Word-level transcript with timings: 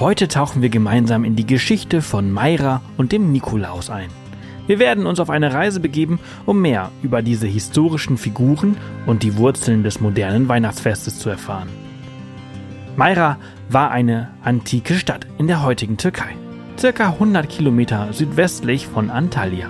Heute 0.00 0.28
tauchen 0.28 0.62
wir 0.62 0.70
gemeinsam 0.70 1.24
in 1.24 1.36
die 1.36 1.44
Geschichte 1.44 2.00
von 2.00 2.32
Mayra 2.32 2.80
und 2.96 3.12
dem 3.12 3.32
Nikolaus 3.32 3.90
ein. 3.90 4.08
Wir 4.66 4.78
werden 4.78 5.04
uns 5.04 5.20
auf 5.20 5.28
eine 5.28 5.52
Reise 5.52 5.78
begeben, 5.78 6.18
um 6.46 6.62
mehr 6.62 6.90
über 7.02 7.20
diese 7.20 7.46
historischen 7.46 8.16
Figuren 8.16 8.78
und 9.04 9.22
die 9.22 9.36
Wurzeln 9.36 9.82
des 9.82 10.00
modernen 10.00 10.48
Weihnachtsfestes 10.48 11.18
zu 11.18 11.28
erfahren. 11.28 11.68
Mayra 12.96 13.36
war 13.68 13.90
eine 13.90 14.30
antike 14.42 14.94
Stadt 14.94 15.26
in 15.36 15.48
der 15.48 15.62
heutigen 15.62 15.98
Türkei, 15.98 16.34
circa 16.78 17.08
100 17.10 17.46
Kilometer 17.50 18.10
südwestlich 18.14 18.86
von 18.86 19.10
Antalya. 19.10 19.68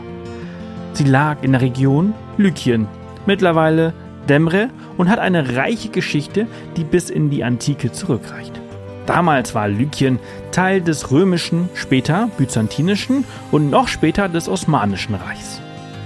Sie 0.92 1.02
lag 1.02 1.42
in 1.42 1.50
der 1.50 1.60
Region 1.60 2.14
Lykien, 2.36 2.86
mittlerweile 3.26 3.94
Demre 4.28 4.68
und 4.96 5.08
hat 5.08 5.18
eine 5.18 5.56
reiche 5.56 5.88
Geschichte, 5.88 6.46
die 6.76 6.84
bis 6.84 7.10
in 7.10 7.30
die 7.30 7.42
Antike 7.42 7.90
zurückreicht. 7.90 8.60
Damals 9.06 9.54
war 9.54 9.68
Lykien 9.68 10.18
Teil 10.52 10.80
des 10.80 11.10
römischen, 11.10 11.68
später 11.74 12.28
byzantinischen 12.38 13.24
und 13.50 13.70
noch 13.70 13.88
später 13.88 14.28
des 14.28 14.48
osmanischen 14.48 15.14
Reichs. 15.14 15.60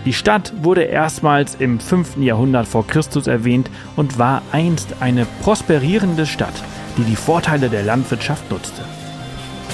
Die 0.04 0.12
Stadt 0.12 0.52
wurde 0.62 0.82
erstmals 0.82 1.54
im 1.54 1.80
5. 1.80 2.18
Jahrhundert 2.18 2.68
vor 2.68 2.86
Christus 2.86 3.26
erwähnt 3.26 3.70
und 3.96 4.18
war 4.18 4.42
einst 4.52 4.96
eine 5.00 5.26
prosperierende 5.42 6.26
Stadt, 6.26 6.54
die 6.98 7.04
die 7.04 7.16
Vorteile 7.16 7.70
der 7.70 7.82
Landwirtschaft 7.82 8.50
nutzte. 8.50 8.82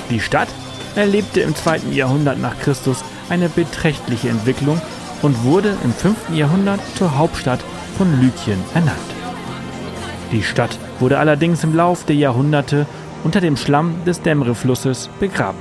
Die 0.09 0.21
Stadt 0.21 0.49
erlebte 0.95 1.41
im 1.41 1.55
2. 1.55 1.93
Jahrhundert 1.93 2.39
nach 2.39 2.59
Christus 2.61 3.05
eine 3.29 3.49
beträchtliche 3.49 4.29
Entwicklung 4.29 4.81
und 5.23 5.45
wurde 5.45 5.77
im 5.85 5.93
5. 5.93 6.17
Jahrhundert 6.33 6.81
zur 6.97 7.19
Hauptstadt 7.19 7.61
von 7.99 8.21
Lykien 8.21 8.59
ernannt. 8.75 8.99
Die 10.33 10.43
Stadt 10.43 10.79
wurde 11.01 11.19
allerdings 11.19 11.65
im 11.65 11.75
Lauf 11.75 12.05
der 12.05 12.17
Jahrhunderte 12.17 12.87
unter 13.25 13.41
dem 13.41 13.57
Schlamm 13.57 13.95
des 14.05 14.23
Demre-Flusses 14.23 15.09
begraben. 15.21 15.59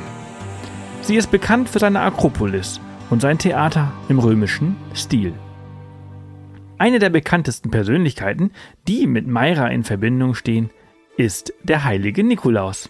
Sie 1.01 1.15
ist 1.15 1.31
bekannt 1.31 1.69
für 1.69 1.79
seine 1.79 2.01
Akropolis 2.01 2.79
und 3.09 3.21
sein 3.21 3.37
Theater 3.37 3.91
im 4.09 4.19
römischen 4.19 4.75
Stil. 4.93 5.33
Eine 6.77 6.99
der 6.99 7.09
bekanntesten 7.09 7.71
Persönlichkeiten, 7.71 8.51
die 8.87 9.05
mit 9.05 9.27
Meira 9.27 9.67
in 9.67 9.83
Verbindung 9.83 10.33
stehen, 10.33 10.69
ist 11.17 11.53
der 11.63 11.83
heilige 11.83 12.23
Nikolaus. 12.23 12.89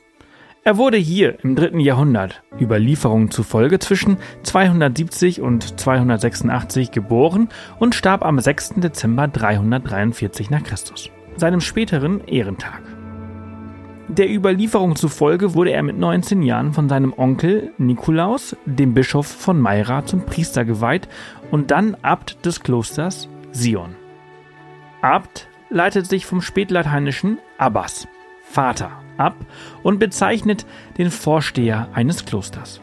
Er 0.63 0.78
wurde 0.78 0.97
hier 0.97 1.44
im 1.44 1.56
dritten 1.56 1.80
Jahrhundert, 1.80 2.44
Überlieferungen 2.59 3.31
zufolge, 3.31 3.80
zwischen 3.80 4.18
270 4.44 5.41
und 5.41 5.80
286 5.80 6.91
geboren 6.91 7.50
und 7.80 7.96
starb 7.96 8.24
am 8.24 8.40
6. 8.40 8.75
Dezember 8.75 9.28
343 9.28 10.50
nach 10.51 10.63
Christus, 10.63 11.09
seinem 11.38 11.62
späteren 11.62 12.24
Ehrentag. 12.28 12.98
Der 14.09 14.27
Überlieferung 14.27 14.95
zufolge 14.95 15.53
wurde 15.53 15.71
er 15.71 15.83
mit 15.83 15.95
19 15.95 16.41
Jahren 16.41 16.73
von 16.73 16.89
seinem 16.89 17.13
Onkel 17.15 17.71
Nikolaus, 17.77 18.57
dem 18.65 18.95
Bischof 18.95 19.27
von 19.27 19.61
Mayra, 19.61 20.03
zum 20.03 20.25
Priester 20.25 20.65
geweiht 20.65 21.07
und 21.51 21.69
dann 21.69 21.95
Abt 22.01 22.43
des 22.43 22.61
Klosters 22.61 23.29
Sion. 23.51 23.95
Abt 25.03 25.47
leitet 25.69 26.07
sich 26.07 26.25
vom 26.25 26.41
spätlateinischen 26.41 27.37
Abbas, 27.59 28.07
Vater, 28.41 28.89
ab 29.17 29.35
und 29.83 29.99
bezeichnet 29.99 30.65
den 30.97 31.11
Vorsteher 31.11 31.89
eines 31.93 32.25
Klosters. 32.25 32.81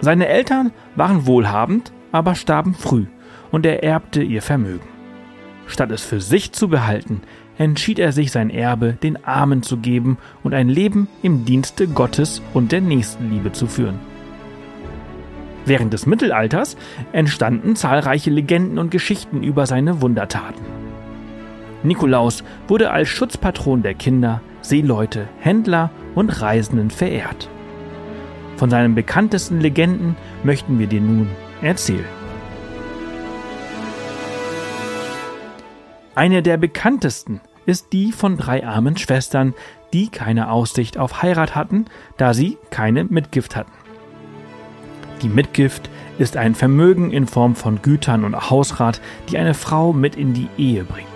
Seine 0.00 0.28
Eltern 0.28 0.70
waren 0.94 1.26
wohlhabend, 1.26 1.92
aber 2.12 2.36
starben 2.36 2.74
früh 2.74 3.06
und 3.50 3.66
er 3.66 3.82
erbte 3.82 4.22
ihr 4.22 4.40
Vermögen. 4.40 4.88
Statt 5.66 5.90
es 5.90 6.04
für 6.04 6.20
sich 6.20 6.52
zu 6.52 6.68
behalten, 6.68 7.22
entschied 7.60 7.98
er 7.98 8.12
sich, 8.12 8.32
sein 8.32 8.48
Erbe 8.48 8.94
den 8.94 9.22
Armen 9.24 9.62
zu 9.62 9.76
geben 9.76 10.16
und 10.42 10.54
ein 10.54 10.70
Leben 10.70 11.08
im 11.22 11.44
Dienste 11.44 11.86
Gottes 11.86 12.40
und 12.54 12.72
der 12.72 12.80
Nächstenliebe 12.80 13.52
zu 13.52 13.66
führen. 13.66 13.98
Während 15.66 15.92
des 15.92 16.06
Mittelalters 16.06 16.78
entstanden 17.12 17.76
zahlreiche 17.76 18.30
Legenden 18.30 18.78
und 18.78 18.90
Geschichten 18.90 19.42
über 19.42 19.66
seine 19.66 20.00
Wundertaten. 20.00 20.64
Nikolaus 21.82 22.42
wurde 22.66 22.92
als 22.92 23.10
Schutzpatron 23.10 23.82
der 23.82 23.92
Kinder, 23.92 24.40
Seeleute, 24.62 25.28
Händler 25.38 25.90
und 26.14 26.30
Reisenden 26.40 26.90
verehrt. 26.90 27.50
Von 28.56 28.70
seinen 28.70 28.94
bekanntesten 28.94 29.60
Legenden 29.60 30.16
möchten 30.44 30.78
wir 30.78 30.86
dir 30.86 31.02
nun 31.02 31.28
erzählen. 31.60 32.04
Eine 36.14 36.42
der 36.42 36.56
bekanntesten 36.56 37.40
ist 37.70 37.92
die 37.92 38.10
von 38.10 38.36
drei 38.36 38.66
armen 38.66 38.96
Schwestern, 38.96 39.54
die 39.92 40.08
keine 40.08 40.50
Aussicht 40.50 40.98
auf 40.98 41.22
Heirat 41.22 41.54
hatten, 41.54 41.86
da 42.16 42.34
sie 42.34 42.58
keine 42.70 43.04
Mitgift 43.04 43.54
hatten. 43.54 43.72
Die 45.22 45.28
Mitgift 45.28 45.88
ist 46.18 46.36
ein 46.36 46.54
Vermögen 46.54 47.12
in 47.12 47.26
Form 47.26 47.54
von 47.54 47.80
Gütern 47.80 48.24
und 48.24 48.50
Hausrat, 48.50 49.00
die 49.28 49.38
eine 49.38 49.54
Frau 49.54 49.92
mit 49.92 50.16
in 50.16 50.34
die 50.34 50.48
Ehe 50.58 50.82
bringt. 50.84 51.06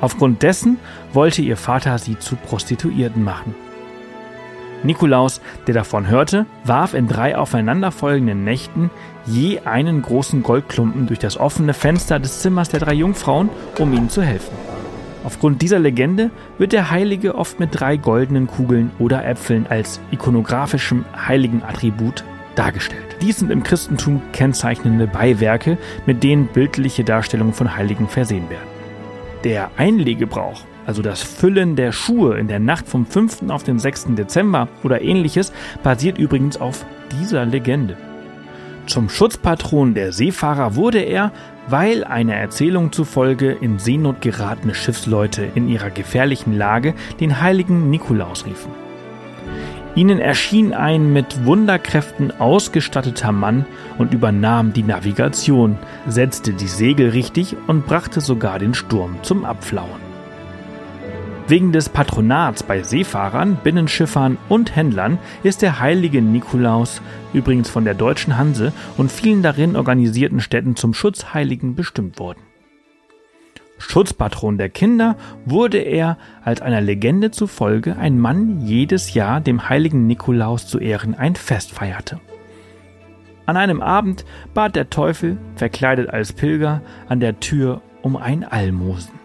Aufgrund 0.00 0.42
dessen 0.42 0.78
wollte 1.12 1.42
ihr 1.42 1.56
Vater 1.56 1.98
sie 1.98 2.18
zu 2.18 2.36
Prostituierten 2.36 3.24
machen. 3.24 3.54
Nikolaus, 4.84 5.40
der 5.66 5.74
davon 5.74 6.08
hörte, 6.08 6.46
warf 6.62 6.94
in 6.94 7.08
drei 7.08 7.36
aufeinanderfolgenden 7.38 8.44
Nächten 8.44 8.90
je 9.24 9.60
einen 9.60 10.02
großen 10.02 10.42
Goldklumpen 10.42 11.06
durch 11.06 11.18
das 11.18 11.38
offene 11.38 11.72
Fenster 11.72 12.20
des 12.20 12.40
Zimmers 12.40 12.68
der 12.68 12.80
drei 12.80 12.92
Jungfrauen, 12.92 13.48
um 13.78 13.94
ihnen 13.94 14.10
zu 14.10 14.22
helfen. 14.22 14.73
Aufgrund 15.24 15.62
dieser 15.62 15.78
Legende 15.78 16.30
wird 16.58 16.72
der 16.72 16.90
Heilige 16.90 17.34
oft 17.34 17.58
mit 17.58 17.70
drei 17.72 17.96
goldenen 17.96 18.46
Kugeln 18.46 18.90
oder 18.98 19.24
Äpfeln 19.26 19.66
als 19.68 19.98
ikonografischem 20.10 21.06
heiligen 21.16 21.62
Attribut 21.62 22.24
dargestellt. 22.54 23.16
Dies 23.22 23.38
sind 23.38 23.50
im 23.50 23.62
Christentum 23.62 24.20
kennzeichnende 24.32 25.06
Beiwerke, 25.06 25.78
mit 26.04 26.22
denen 26.22 26.46
bildliche 26.48 27.04
Darstellungen 27.04 27.54
von 27.54 27.74
Heiligen 27.74 28.06
versehen 28.06 28.50
werden. 28.50 28.68
Der 29.44 29.70
Einlegebrauch, 29.78 30.60
also 30.86 31.00
das 31.00 31.22
Füllen 31.22 31.74
der 31.74 31.92
Schuhe 31.92 32.38
in 32.38 32.46
der 32.48 32.60
Nacht 32.60 32.86
vom 32.86 33.06
5. 33.06 33.48
auf 33.48 33.62
den 33.62 33.78
6. 33.78 34.08
Dezember 34.16 34.68
oder 34.82 35.00
ähnliches, 35.00 35.52
basiert 35.82 36.18
übrigens 36.18 36.60
auf 36.60 36.84
dieser 37.18 37.46
Legende. 37.46 37.96
Zum 38.86 39.08
Schutzpatron 39.08 39.94
der 39.94 40.12
Seefahrer 40.12 40.76
wurde 40.76 40.98
er, 40.98 41.32
weil 41.68 42.04
einer 42.04 42.34
Erzählung 42.34 42.92
zufolge 42.92 43.52
in 43.52 43.78
Seenot 43.78 44.20
geratene 44.20 44.74
Schiffsleute 44.74 45.48
in 45.54 45.68
ihrer 45.68 45.90
gefährlichen 45.90 46.56
Lage 46.56 46.94
den 47.20 47.40
heiligen 47.40 47.90
Nikolaus 47.90 48.46
riefen. 48.46 48.72
Ihnen 49.96 50.18
erschien 50.18 50.74
ein 50.74 51.12
mit 51.12 51.44
Wunderkräften 51.44 52.32
ausgestatteter 52.40 53.30
Mann 53.30 53.64
und 53.96 54.12
übernahm 54.12 54.72
die 54.72 54.82
Navigation, 54.82 55.78
setzte 56.08 56.52
die 56.52 56.66
Segel 56.66 57.10
richtig 57.10 57.56
und 57.68 57.86
brachte 57.86 58.20
sogar 58.20 58.58
den 58.58 58.74
Sturm 58.74 59.18
zum 59.22 59.44
Abflauen. 59.44 60.03
Wegen 61.46 61.72
des 61.72 61.90
Patronats 61.90 62.62
bei 62.62 62.82
Seefahrern, 62.82 63.58
Binnenschiffern 63.62 64.38
und 64.48 64.74
Händlern 64.74 65.18
ist 65.42 65.60
der 65.60 65.78
heilige 65.78 66.22
Nikolaus, 66.22 67.02
übrigens 67.34 67.68
von 67.68 67.84
der 67.84 67.92
deutschen 67.92 68.38
Hanse 68.38 68.72
und 68.96 69.12
vielen 69.12 69.42
darin 69.42 69.76
organisierten 69.76 70.40
Städten 70.40 70.74
zum 70.74 70.94
Schutzheiligen 70.94 71.74
bestimmt 71.74 72.18
worden. 72.18 72.40
Schutzpatron 73.76 74.56
der 74.56 74.70
Kinder 74.70 75.16
wurde 75.44 75.78
er, 75.78 76.16
als 76.42 76.62
einer 76.62 76.80
Legende 76.80 77.30
zufolge 77.30 77.96
ein 77.98 78.18
Mann 78.18 78.62
jedes 78.62 79.12
Jahr 79.12 79.42
dem 79.42 79.68
heiligen 79.68 80.06
Nikolaus 80.06 80.66
zu 80.66 80.78
Ehren 80.78 81.14
ein 81.14 81.34
Fest 81.34 81.72
feierte. 81.72 82.20
An 83.44 83.58
einem 83.58 83.82
Abend 83.82 84.24
bat 84.54 84.76
der 84.76 84.88
Teufel, 84.88 85.36
verkleidet 85.56 86.08
als 86.08 86.32
Pilger, 86.32 86.80
an 87.06 87.20
der 87.20 87.38
Tür 87.40 87.82
um 88.00 88.16
ein 88.16 88.44
Almosen. 88.44 89.23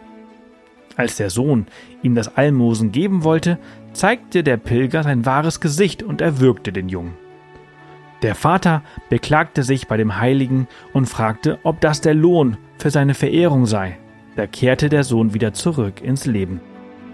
Als 1.00 1.16
der 1.16 1.30
Sohn 1.30 1.68
ihm 2.04 2.14
das 2.14 2.36
Almosen 2.36 2.92
geben 2.92 3.24
wollte, 3.24 3.58
zeigte 3.94 4.44
der 4.44 4.58
Pilger 4.58 5.02
sein 5.02 5.26
wahres 5.26 5.62
Gesicht 5.62 6.04
und 6.04 6.20
erwürgte 6.20 6.74
den 6.74 6.90
Jungen. 6.90 7.14
Der 8.22 8.36
Vater 8.36 8.84
beklagte 9.08 9.64
sich 9.64 9.88
bei 9.88 9.96
dem 9.96 10.18
Heiligen 10.20 10.68
und 10.92 11.06
fragte, 11.06 11.58
ob 11.64 11.80
das 11.80 12.02
der 12.02 12.16
Lohn 12.16 12.58
für 12.78 12.90
seine 12.90 13.14
Verehrung 13.14 13.66
sei. 13.66 13.98
Da 14.36 14.46
kehrte 14.46 14.90
der 14.90 15.06
Sohn 15.06 15.34
wieder 15.34 15.54
zurück 15.54 16.02
ins 16.02 16.26
Leben. 16.26 16.60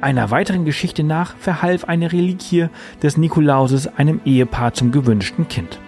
Einer 0.01 0.31
weiteren 0.31 0.65
Geschichte 0.65 1.03
nach 1.03 1.35
verhalf 1.37 1.83
eine 1.85 2.11
Reliquie 2.11 2.69
des 3.03 3.17
Nikolauses 3.17 3.85
einem 3.99 4.19
Ehepaar 4.25 4.73
zum 4.73 4.91
gewünschten 4.91 5.47
Kind. 5.47 5.79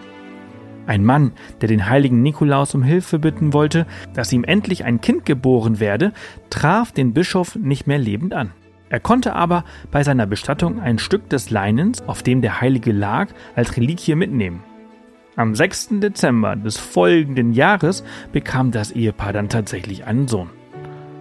Ein 0.88 1.04
Mann, 1.04 1.34
der 1.62 1.68
den 1.68 1.90
heiligen 1.90 2.22
Nikolaus 2.24 2.74
um 2.74 2.82
Hilfe 2.82 3.20
bitten 3.20 3.54
wollte, 3.54 3.86
dass 4.14 4.32
ihm 4.32 4.46
endlich 4.46 4.86
ein 4.86 5.02
Kind 5.02 5.26
geboren 5.26 5.80
werde, 5.82 6.14
traf 6.50 6.94
den 6.94 7.14
Bischof 7.14 7.56
nicht 7.56 7.88
mehr 7.88 8.00
lebend 8.00 8.34
an. 8.34 8.54
Er 8.90 9.02
konnte 9.02 9.36
aber 9.36 9.66
bei 9.92 10.04
seiner 10.04 10.26
Bestattung 10.26 10.80
ein 10.80 10.98
Stück 10.98 11.30
des 11.30 11.50
Leinens, 11.50 12.08
auf 12.08 12.24
dem 12.24 12.42
der 12.42 12.62
Heilige 12.62 12.94
lag, 12.94 13.28
als 13.54 13.76
Reliquie 13.76 14.16
mitnehmen. 14.16 14.64
Am 15.36 15.54
6. 15.54 16.00
Dezember 16.00 16.56
des 16.56 16.78
folgenden 16.78 17.52
Jahres 17.52 18.06
bekam 18.32 18.72
das 18.72 18.92
Ehepaar 18.92 19.34
dann 19.34 19.50
tatsächlich 19.50 20.06
einen 20.06 20.30
Sohn. 20.30 20.50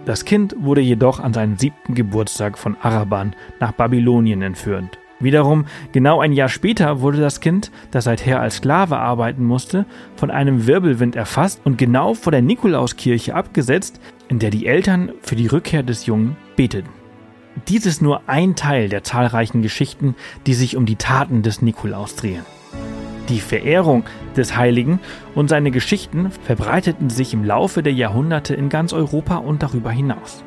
Das 0.05 0.23
Kind 0.23 0.55
wurde 0.57 0.79
jedoch 0.79 1.19
an 1.19 1.33
seinem 1.33 1.57
siebten 1.57 1.93
Geburtstag 1.93 2.57
von 2.57 2.77
Araban 2.81 3.35
nach 3.59 3.73
Babylonien 3.73 4.41
entführt. 4.41 4.97
Wiederum, 5.19 5.65
genau 5.93 6.19
ein 6.19 6.31
Jahr 6.31 6.49
später 6.49 7.01
wurde 7.01 7.19
das 7.19 7.41
Kind, 7.41 7.71
das 7.89 8.03
seither 8.03 8.39
als 8.39 8.57
Sklave 8.57 8.97
arbeiten 8.97 9.43
musste, 9.43 9.85
von 10.15 10.29
einem 10.29 10.67
Wirbelwind 10.67 11.15
erfasst 11.15 11.61
und 11.63 11.77
genau 11.77 12.13
vor 12.13 12.31
der 12.31 12.43
Nikolauskirche 12.43 13.33
abgesetzt, 13.33 13.99
in 14.27 14.37
der 14.37 14.51
die 14.51 14.67
Eltern 14.67 15.11
für 15.21 15.35
die 15.35 15.47
Rückkehr 15.47 15.81
des 15.81 16.05
Jungen 16.05 16.37
beteten. 16.55 16.89
Dies 17.67 17.87
ist 17.87 18.03
nur 18.03 18.21
ein 18.27 18.55
Teil 18.55 18.89
der 18.89 19.03
zahlreichen 19.03 19.63
Geschichten, 19.63 20.15
die 20.45 20.53
sich 20.53 20.77
um 20.77 20.85
die 20.85 20.97
Taten 20.97 21.41
des 21.41 21.63
Nikolaus 21.63 22.15
drehen. 22.15 22.45
Die 23.29 23.39
Verehrung 23.39 24.03
des 24.37 24.55
Heiligen 24.55 24.99
und 25.33 25.49
seine 25.49 25.71
Geschichten 25.71 26.31
verbreiteten 26.45 27.09
sich 27.09 27.33
im 27.33 27.43
Laufe 27.43 27.81
der 27.81 27.93
Jahrhunderte 27.93 28.53
in 28.53 28.69
ganz 28.69 28.93
Europa 28.93 29.37
und 29.37 29.63
darüber 29.63 29.89
hinaus. 29.89 30.43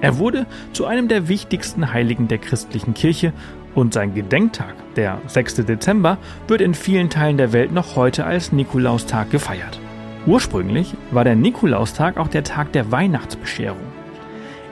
Er 0.00 0.18
wurde 0.18 0.46
zu 0.72 0.86
einem 0.86 1.08
der 1.08 1.28
wichtigsten 1.28 1.92
Heiligen 1.92 2.28
der 2.28 2.38
christlichen 2.38 2.94
Kirche 2.94 3.32
und 3.78 3.94
sein 3.94 4.14
Gedenktag, 4.14 4.74
der 4.96 5.20
6. 5.28 5.66
Dezember, 5.66 6.18
wird 6.48 6.60
in 6.60 6.74
vielen 6.74 7.10
Teilen 7.10 7.38
der 7.38 7.52
Welt 7.52 7.72
noch 7.72 7.96
heute 7.96 8.24
als 8.26 8.52
Nikolaustag 8.52 9.30
gefeiert. 9.30 9.80
Ursprünglich 10.26 10.94
war 11.12 11.24
der 11.24 11.36
Nikolaustag 11.36 12.18
auch 12.18 12.28
der 12.28 12.42
Tag 12.42 12.72
der 12.72 12.90
Weihnachtsbescherung. 12.90 13.86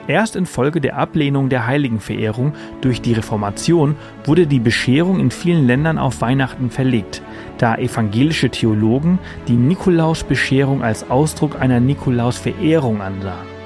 Erst 0.07 0.35
infolge 0.35 0.79
der 0.79 0.97
Ablehnung 0.97 1.49
der 1.49 1.67
Heiligenverehrung 1.67 2.53
durch 2.81 3.01
die 3.01 3.13
Reformation 3.13 3.95
wurde 4.25 4.47
die 4.47 4.59
Bescherung 4.59 5.19
in 5.19 5.31
vielen 5.31 5.67
Ländern 5.67 5.97
auf 5.97 6.21
Weihnachten 6.21 6.69
verlegt, 6.69 7.21
da 7.57 7.75
evangelische 7.75 8.49
Theologen 8.49 9.19
die 9.47 9.55
Nikolausbescherung 9.55 10.83
als 10.83 11.09
Ausdruck 11.09 11.59
einer 11.59 11.79
Nikolausverehrung 11.79 13.01
ansahen. 13.01 13.56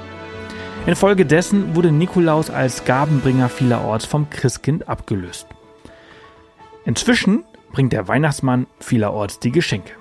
Infolgedessen 0.84 1.76
wurde 1.76 1.92
Nikolaus 1.92 2.50
als 2.50 2.84
Gabenbringer 2.84 3.48
vielerorts 3.48 4.04
vom 4.04 4.28
Christkind 4.30 4.88
abgelöst. 4.88 5.46
Inzwischen 6.84 7.44
bringt 7.70 7.92
der 7.92 8.08
Weihnachtsmann 8.08 8.66
vielerorts 8.80 9.38
die 9.38 9.52
Geschenke. 9.52 9.92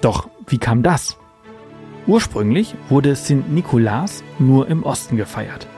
Doch 0.00 0.28
wie 0.48 0.58
kam 0.58 0.82
das? 0.82 1.16
Ursprünglich 2.08 2.74
wurde 2.88 3.14
St. 3.14 3.48
Nikolaus 3.48 4.24
nur 4.40 4.66
im 4.66 4.82
Osten 4.82 5.16
gefeiert. 5.16 5.68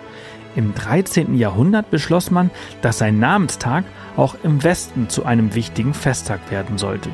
Im 0.57 0.75
13. 0.75 1.37
Jahrhundert 1.37 1.91
beschloss 1.91 2.31
man, 2.31 2.51
dass 2.81 2.99
sein 2.99 3.19
Namenstag 3.19 3.85
auch 4.17 4.37
im 4.43 4.65
Westen 4.65 5.11
zu 5.11 5.27
einem 5.27 5.55
wichtigen 5.55 5.93
Festtag 5.93 6.51
werden 6.51 6.79
sollte. 6.79 7.11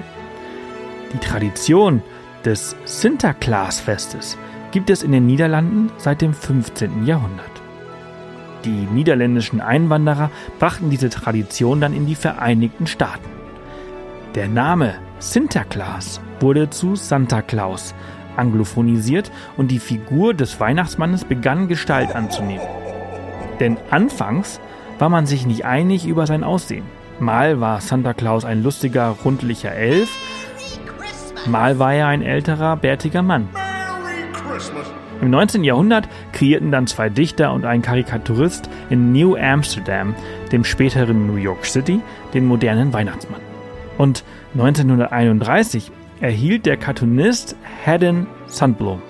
Die 1.13 1.19
Tradition 1.19 2.03
des 2.45 2.77
Sinterklaasfestes 2.85 4.39
gibt 4.75 4.91
es 4.91 5.05
in 5.05 5.13
den 5.13 5.25
Niederlanden 5.25 5.93
seit 5.99 6.21
dem 6.21 6.35
15. 6.35 7.07
Jahrhundert. 7.07 7.63
Die 8.65 8.89
niederländischen 8.93 9.61
Einwanderer 9.61 10.33
brachten 10.59 10.91
diese 10.91 11.11
Tradition 11.11 11.81
dann 11.81 11.95
in 11.95 12.07
die 12.07 12.17
Vereinigten 12.17 12.89
Staaten. 12.89 13.31
Der 14.35 14.49
Name 14.49 14.97
Sinterklaas 15.21 16.21
wurde 16.41 16.71
zu 16.71 16.97
Santa 16.97 17.41
Claus, 17.41 17.95
anglophonisiert 18.37 19.31
und 19.57 19.71
die 19.71 19.79
Figur 19.79 20.35
des 20.35 20.59
Weihnachtsmannes 20.59 21.25
begann 21.25 21.69
Gestalt 21.69 22.13
anzunehmen. 22.13 22.67
Denn 23.61 23.77
anfangs 23.91 24.59
war 24.99 25.09
man 25.09 25.27
sich 25.27 25.47
nicht 25.47 25.65
einig 25.65 26.05
über 26.05 26.27
sein 26.27 26.43
Aussehen. 26.43 26.85
Mal 27.21 27.61
war 27.61 27.81
Santa 27.81 28.13
Claus 28.13 28.45
ein 28.45 28.65
lustiger, 28.65 29.15
rundlicher 29.25 29.71
Elf, 29.71 30.11
mal 31.47 31.79
war 31.79 31.95
er 31.95 32.09
ein 32.09 32.23
älterer, 32.23 32.77
bärtiger 32.77 33.23
Mann. 33.23 33.49
Im 35.21 35.31
19. 35.31 35.65
Jahrhundert 35.65 36.09
kreierten 36.33 36.71
dann 36.71 36.87
zwei 36.87 37.09
Dichter 37.09 37.53
und 37.53 37.65
ein 37.65 37.83
Karikaturist 37.83 38.69
in 38.91 39.13
New 39.13 39.37
Amsterdam, 39.37 40.15
dem 40.53 40.65
späteren 40.65 41.27
New 41.27 41.37
York 41.37 41.65
City, 41.65 42.01
den 42.35 42.47
modernen 42.47 42.93
Weihnachtsmann. 42.93 43.41
Und 43.97 44.25
1931 44.55 45.91
erhielt 46.21 46.67
der 46.67 46.77
Cartoonist 46.77 47.57
Haddon 47.85 48.27
Sandblom 48.47 49.01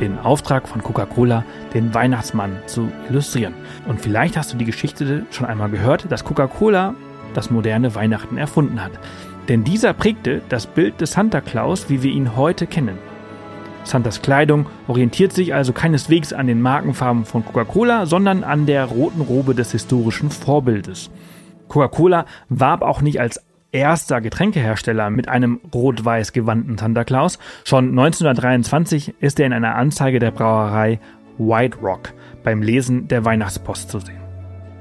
den 0.00 0.18
Auftrag 0.18 0.68
von 0.68 0.82
Coca-Cola, 0.82 1.44
den 1.72 1.94
Weihnachtsmann 1.94 2.58
zu 2.66 2.90
illustrieren. 3.08 3.54
Und 3.86 4.00
vielleicht 4.00 4.36
hast 4.36 4.52
du 4.52 4.56
die 4.56 4.64
Geschichte 4.64 5.24
schon 5.30 5.46
einmal 5.46 5.70
gehört, 5.70 6.10
dass 6.10 6.24
Coca-Cola 6.24 6.94
das 7.34 7.50
moderne 7.50 7.94
Weihnachten 7.94 8.36
erfunden 8.36 8.82
hat. 8.82 8.92
Denn 9.48 9.64
dieser 9.64 9.92
prägte 9.92 10.42
das 10.48 10.66
Bild 10.66 11.00
des 11.00 11.12
Santa 11.12 11.40
Claus, 11.40 11.90
wie 11.90 12.02
wir 12.02 12.10
ihn 12.10 12.36
heute 12.36 12.66
kennen. 12.66 12.98
Santas 13.84 14.22
Kleidung 14.22 14.66
orientiert 14.88 15.32
sich 15.32 15.54
also 15.54 15.72
keineswegs 15.72 16.32
an 16.32 16.46
den 16.46 16.60
Markenfarben 16.62 17.24
von 17.24 17.44
Coca-Cola, 17.44 18.06
sondern 18.06 18.42
an 18.42 18.66
der 18.66 18.84
roten 18.86 19.20
Robe 19.20 19.54
des 19.54 19.72
historischen 19.72 20.30
Vorbildes. 20.30 21.10
Coca-Cola 21.68 22.24
warb 22.48 22.82
auch 22.82 23.02
nicht 23.02 23.20
als 23.20 23.44
erster 23.72 24.20
Getränkehersteller 24.20 25.10
mit 25.10 25.28
einem 25.28 25.60
rot-weiß 25.74 26.32
gewandten 26.32 26.78
Santa 26.78 27.04
Claus. 27.04 27.38
Schon 27.64 27.90
1923 27.90 29.14
ist 29.20 29.38
er 29.38 29.46
in 29.46 29.52
einer 29.52 29.74
Anzeige 29.74 30.18
der 30.18 30.30
Brauerei 30.30 30.98
White 31.38 31.78
Rock 31.82 32.14
beim 32.42 32.62
Lesen 32.62 33.08
der 33.08 33.24
Weihnachtspost 33.24 33.90
zu 33.90 33.98
sehen. 33.98 34.20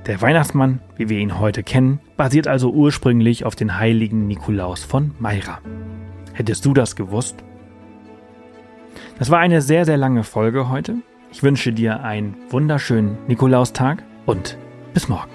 Der 0.05 0.21
Weihnachtsmann, 0.21 0.79
wie 0.97 1.09
wir 1.09 1.17
ihn 1.17 1.39
heute 1.39 1.63
kennen, 1.63 1.99
basiert 2.17 2.47
also 2.47 2.71
ursprünglich 2.71 3.45
auf 3.45 3.55
den 3.55 3.79
heiligen 3.79 4.27
Nikolaus 4.27 4.83
von 4.83 5.11
Myra. 5.19 5.59
Hättest 6.33 6.65
du 6.65 6.73
das 6.73 6.95
gewusst? 6.95 7.43
Das 9.19 9.29
war 9.29 9.39
eine 9.39 9.61
sehr, 9.61 9.85
sehr 9.85 9.97
lange 9.97 10.23
Folge 10.23 10.69
heute. 10.69 10.95
Ich 11.31 11.43
wünsche 11.43 11.71
dir 11.71 12.03
einen 12.03 12.35
wunderschönen 12.49 13.17
Nikolaustag 13.27 14.03
und 14.25 14.57
bis 14.93 15.07
morgen. 15.07 15.31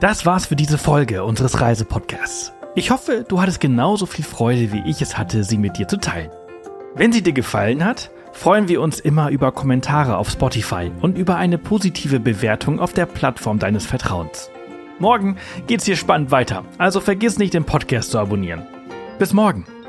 Das 0.00 0.26
war's 0.26 0.46
für 0.46 0.56
diese 0.56 0.78
Folge 0.78 1.24
unseres 1.24 1.60
Reisepodcasts. 1.60 2.52
Ich 2.74 2.90
hoffe, 2.90 3.24
du 3.28 3.40
hattest 3.40 3.60
genauso 3.60 4.06
viel 4.06 4.24
Freude, 4.24 4.72
wie 4.72 4.82
ich 4.88 5.02
es 5.02 5.18
hatte, 5.18 5.44
sie 5.44 5.58
mit 5.58 5.78
dir 5.78 5.86
zu 5.86 5.98
teilen. 5.98 6.30
Wenn 6.94 7.12
sie 7.12 7.22
dir 7.22 7.32
gefallen 7.32 7.84
hat, 7.84 8.10
freuen 8.32 8.68
wir 8.68 8.80
uns 8.80 8.98
immer 8.98 9.30
über 9.30 9.52
Kommentare 9.52 10.16
auf 10.16 10.30
Spotify 10.30 10.90
und 11.02 11.18
über 11.18 11.36
eine 11.36 11.58
positive 11.58 12.18
Bewertung 12.18 12.80
auf 12.80 12.92
der 12.92 13.06
Plattform 13.06 13.58
deines 13.58 13.86
Vertrauens. 13.86 14.50
Morgen 14.98 15.36
geht's 15.66 15.84
hier 15.84 15.96
spannend 15.96 16.30
weiter, 16.30 16.64
also 16.78 17.00
vergiss 17.00 17.38
nicht, 17.38 17.54
den 17.54 17.64
Podcast 17.64 18.10
zu 18.10 18.18
abonnieren. 18.18 18.62
Bis 19.20 19.34
morgen! 19.34 19.79